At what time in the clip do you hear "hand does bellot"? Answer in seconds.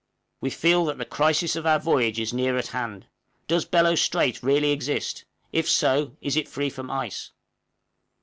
2.69-3.97